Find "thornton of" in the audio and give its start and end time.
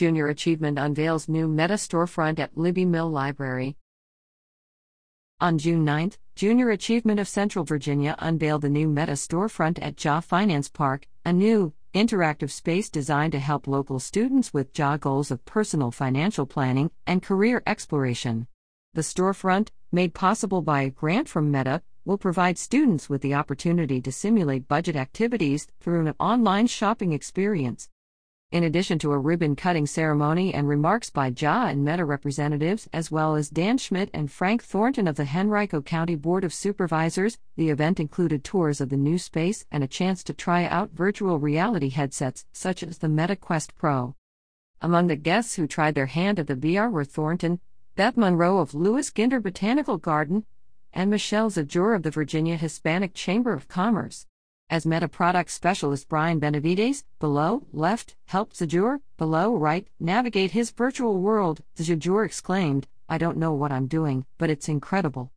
34.64-35.14